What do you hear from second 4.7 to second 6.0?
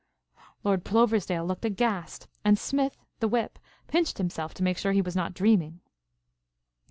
sure that he was not dreaming.